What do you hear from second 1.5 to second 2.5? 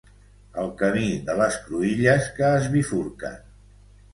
cruïlles